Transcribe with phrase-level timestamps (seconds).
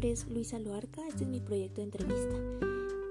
[0.00, 2.34] Blanca, este es mi proyecto de entrevista.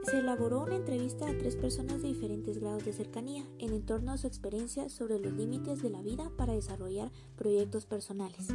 [0.09, 4.17] Se elaboró una entrevista a tres personas de diferentes grados de cercanía en torno a
[4.17, 8.47] su experiencia sobre los límites de la vida para desarrollar proyectos personales.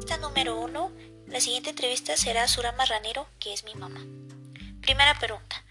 [0.00, 0.92] Esta número uno,
[1.26, 4.00] la siguiente entrevista será a Sura Marranero, que es mi mamá.
[4.82, 5.64] Primera pregunta,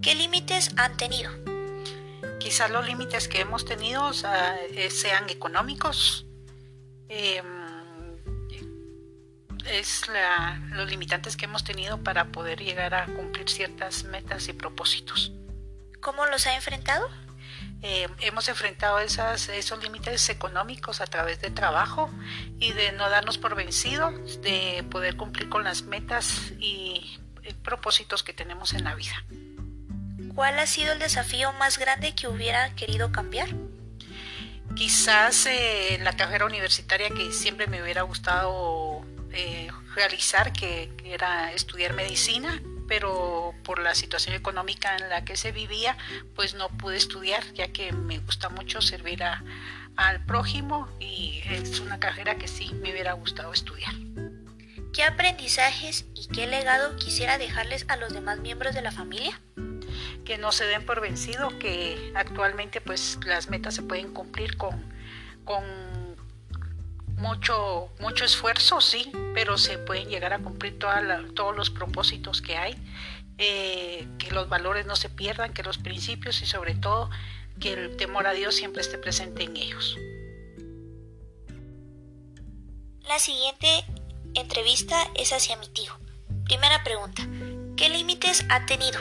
[0.00, 1.32] ¿qué límites han tenido?
[2.38, 6.26] Quizás los límites que hemos tenido eh, sean económicos.
[7.08, 7.57] Em,
[9.70, 10.02] es
[10.70, 15.32] los limitantes que hemos tenido para poder llegar a cumplir ciertas metas y propósitos.
[16.00, 17.08] ¿Cómo los ha enfrentado?
[17.80, 22.10] Em, hemos enfrentado esas, esos límites económicos a través de trabajo
[22.58, 28.24] y de no darnos por vencidos, de poder cumplir con las metas y eh, propósitos
[28.24, 29.24] que tenemos en la vida.
[30.34, 33.48] ¿Cuál ha sido el desafío más grande que hubiera querido cambiar?
[34.74, 39.04] Quizás eh, la carrera universitaria que siempre me hubiera gustado
[39.40, 45.52] eh, realizar, que era estudiar medicina, pero por la situación económica en la que se
[45.52, 45.96] vivía,
[46.34, 49.22] pues no pude estudiar, ya que me gusta mucho servir
[49.94, 53.94] al prójimo y es una carrera que sí me hubiera gustado estudiar.
[54.92, 59.40] ¿Qué aprendizajes y qué legado quisiera dejarles a los demás miembros de la familia?
[60.24, 64.92] Que no se den por vencido, que actualmente pues las metas se pueden cumplir con,
[65.44, 65.62] con
[67.18, 72.76] mucho, mucho esfuerzo, sí, pero se pueden llegar a cumplir todos los propósitos que hay,
[73.38, 77.10] eh, que los valores no se pierdan, que los principios y sobre todo
[77.60, 79.96] que el temor a Dios siempre esté presente en ellos.
[83.02, 83.84] La siguiente
[84.34, 85.98] entrevista es hacia mi tío.
[86.44, 87.26] Primera pregunta,
[87.76, 89.00] ¿qué límites ha tenido?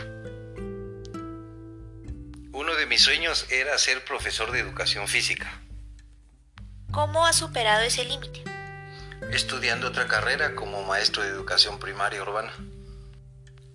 [2.53, 5.61] Uno de mis sueños era ser profesor de educación física.
[6.91, 8.43] ¿Cómo ha superado ese límite?
[9.31, 12.53] Estudiando otra carrera como maestro de educación primaria urbana.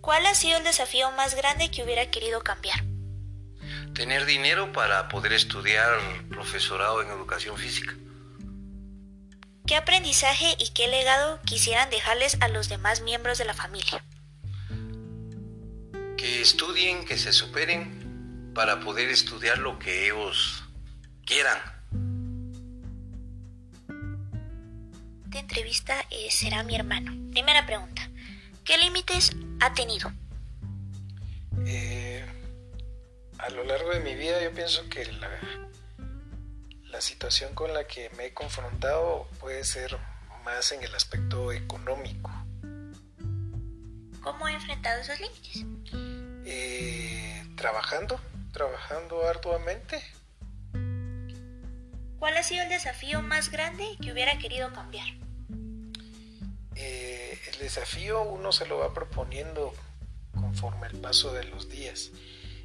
[0.00, 2.82] ¿Cuál ha sido el desafío más grande que hubiera querido cambiar?
[3.94, 6.00] Tener dinero para poder estudiar
[6.30, 7.94] profesorado en educación física.
[9.66, 14.04] ¿Qué aprendizaje y qué legado quisieran dejarles a los demás miembros de la familia?
[16.16, 20.64] Que estudien, que se superen para poder estudiar lo que ellos
[21.24, 21.71] quieran.
[25.42, 27.12] Entrevista eh, será mi hermano.
[27.30, 28.08] Primera pregunta.
[28.64, 30.12] ¿Qué límites ha tenido?
[31.66, 32.24] Eh,
[33.38, 35.28] a lo largo de mi vida yo pienso que la,
[36.88, 39.98] la situación con la que me he confrontado puede ser
[40.44, 42.30] más en el aspecto económico.
[44.20, 45.64] ¿Cómo he enfrentado esos límites?
[46.44, 48.20] Eh, trabajando,
[48.52, 50.02] trabajando arduamente.
[52.18, 55.21] ¿Cuál ha sido el desafío más grande que hubiera querido cambiar?
[57.62, 59.72] Eh, desafío uno se lo va proponiendo
[60.34, 62.10] conforme el paso de los días.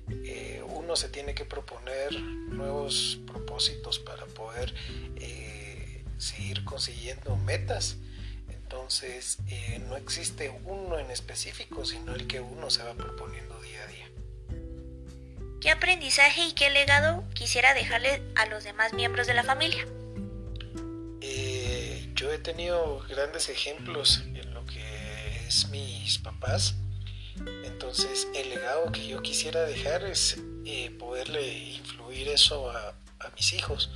[0.09, 4.73] Eh, uno se tiene que proponer nuevos propósitos para poder
[5.17, 7.97] eh, seguir consiguiendo metas.
[8.49, 9.37] Entonces
[9.87, 14.07] no existe uno en específico, sino el que uno se va proponiendo día a día.
[15.61, 19.85] ¿Qué aprendizaje y qué legado quisiera dejarle a los demás miembros de la familia?
[22.17, 24.46] yo he tenido grandes ejemplos en
[25.47, 26.75] es mis papás.
[27.63, 32.93] Entonces el legado que yo quisiera dejar es eh, poderle influir eso a,
[33.35, 33.91] mis hijos,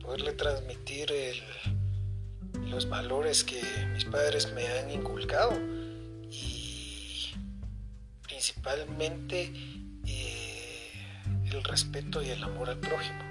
[0.00, 1.12] poderle transmitir
[2.68, 3.60] los valores que
[3.92, 5.52] mis padres me han inculcado
[6.30, 7.32] y
[8.22, 9.52] principalmente
[10.06, 10.92] eh,
[11.50, 13.23] el respeto y el amor al prójimo.